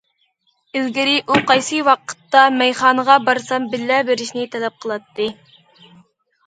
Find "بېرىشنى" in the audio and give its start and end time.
4.11-4.49